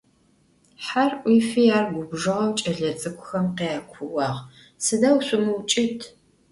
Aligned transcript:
Her 0.87 1.11
'uifi, 1.25 1.65
ar 1.77 1.85
gubjjığeu 1.93 2.49
ç'elets'ık'uxem 2.57 3.47
khyakuuağ: 3.57 4.31
Sıdeu 4.85 5.17
şsumıuç'ıt'. 5.21 6.03